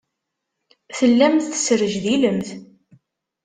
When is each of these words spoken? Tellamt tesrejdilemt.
Tellamt 0.97 1.45
tesrejdilemt. 1.51 2.49